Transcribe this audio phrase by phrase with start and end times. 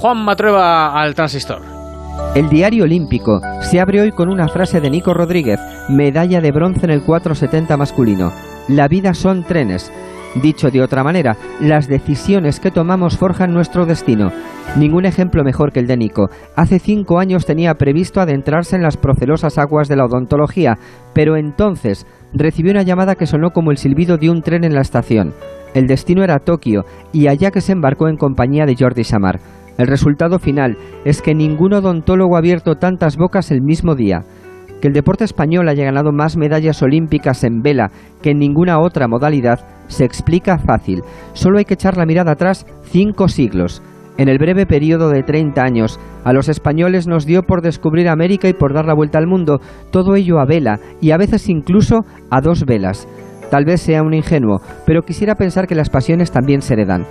[0.00, 1.60] Juan Matrueva al transistor.
[2.34, 6.86] El diario olímpico se abre hoy con una frase de Nico Rodríguez, medalla de bronce
[6.86, 8.32] en el 470 masculino.
[8.66, 9.92] La vida son trenes.
[10.36, 14.32] Dicho de otra manera, las decisiones que tomamos forjan nuestro destino.
[14.74, 16.30] Ningún ejemplo mejor que el de Nico.
[16.56, 20.78] Hace cinco años tenía previsto adentrarse en las procelosas aguas de la odontología,
[21.12, 24.80] pero entonces recibió una llamada que sonó como el silbido de un tren en la
[24.80, 25.34] estación.
[25.74, 29.40] El destino era Tokio, y allá que se embarcó en compañía de Jordi Samar.
[29.80, 30.76] El resultado final
[31.06, 34.24] es que ningún odontólogo ha abierto tantas bocas el mismo día.
[34.82, 37.90] Que el deporte español haya ganado más medallas olímpicas en vela
[38.20, 41.00] que en ninguna otra modalidad se explica fácil.
[41.32, 43.80] Solo hay que echar la mirada atrás cinco siglos.
[44.18, 48.50] En el breve periodo de 30 años, a los españoles nos dio por descubrir América
[48.50, 52.00] y por dar la vuelta al mundo, todo ello a vela y a veces incluso
[52.30, 53.08] a dos velas.
[53.50, 57.06] Tal vez sea un ingenuo, pero quisiera pensar que las pasiones también se heredan.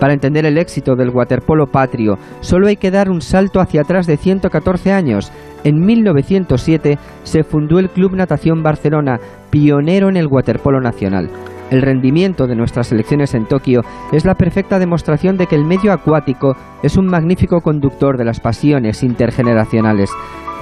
[0.00, 4.06] Para entender el éxito del waterpolo patrio, solo hay que dar un salto hacia atrás
[4.06, 5.30] de 114 años.
[5.62, 11.28] En 1907 se fundó el Club Natación Barcelona, pionero en el waterpolo nacional.
[11.70, 15.92] El rendimiento de nuestras selecciones en Tokio es la perfecta demostración de que el medio
[15.92, 20.10] acuático es un magnífico conductor de las pasiones intergeneracionales.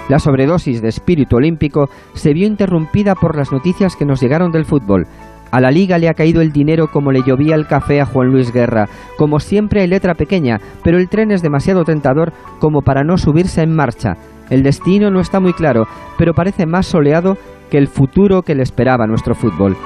[0.08, 4.64] La sobredosis de espíritu olímpico se vio interrumpida por las noticias que nos llegaron del
[4.64, 5.06] fútbol.
[5.50, 8.28] A la liga le ha caído el dinero como le llovía el café a Juan
[8.28, 8.88] Luis Guerra.
[9.16, 13.62] Como siempre hay letra pequeña, pero el tren es demasiado tentador como para no subirse
[13.62, 14.16] en marcha.
[14.50, 17.36] El destino no está muy claro, pero parece más soleado
[17.70, 19.76] que el futuro que le esperaba nuestro fútbol.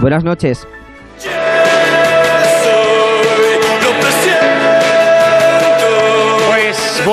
[0.00, 0.66] Buenas noches.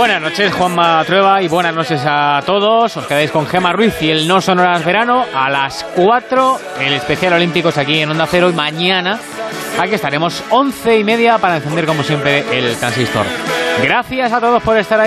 [0.07, 2.95] Buenas noches, Juanma Trueba, y buenas noches a todos.
[2.95, 7.33] Os quedáis con Gema Ruiz y el No Sonoras Verano a las 4, el especial
[7.33, 9.19] Olímpicos aquí en Onda Cero, y mañana
[9.79, 13.25] aquí estaremos 11 y media para encender, como siempre, el transistor.
[13.81, 15.03] Gracias a todos por estar ahí.